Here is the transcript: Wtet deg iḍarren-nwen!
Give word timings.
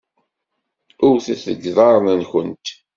Wtet 1.13 1.41
deg 1.51 1.61
iḍarren-nwen! 1.71 2.51